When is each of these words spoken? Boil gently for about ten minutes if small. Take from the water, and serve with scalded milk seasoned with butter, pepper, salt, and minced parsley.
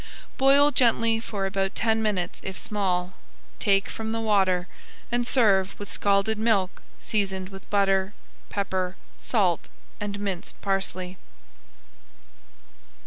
Boil 0.39 0.71
gently 0.71 1.19
for 1.19 1.45
about 1.45 1.75
ten 1.75 2.01
minutes 2.01 2.41
if 2.43 2.57
small. 2.57 3.13
Take 3.59 3.87
from 3.87 4.13
the 4.13 4.19
water, 4.19 4.67
and 5.11 5.27
serve 5.27 5.75
with 5.79 5.91
scalded 5.91 6.39
milk 6.39 6.81
seasoned 6.99 7.49
with 7.49 7.69
butter, 7.69 8.15
pepper, 8.49 8.95
salt, 9.19 9.67
and 9.99 10.19
minced 10.19 10.59
parsley. 10.59 11.17